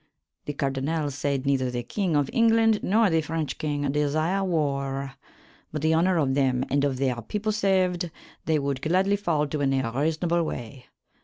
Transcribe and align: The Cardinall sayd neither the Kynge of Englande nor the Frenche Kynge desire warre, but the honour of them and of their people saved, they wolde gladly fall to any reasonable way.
The 0.45 0.53
Cardinall 0.55 1.11
sayd 1.11 1.45
neither 1.45 1.69
the 1.69 1.83
Kynge 1.83 2.17
of 2.17 2.27
Englande 2.33 2.81
nor 2.81 3.11
the 3.11 3.21
Frenche 3.21 3.55
Kynge 3.59 3.91
desire 3.91 4.43
warre, 4.43 5.13
but 5.71 5.83
the 5.83 5.93
honour 5.93 6.17
of 6.17 6.33
them 6.33 6.65
and 6.71 6.83
of 6.83 6.97
their 6.97 7.21
people 7.21 7.51
saved, 7.51 8.09
they 8.45 8.57
wolde 8.57 8.81
gladly 8.81 9.15
fall 9.15 9.45
to 9.45 9.61
any 9.61 9.83
reasonable 9.83 10.41
way. 10.41 10.87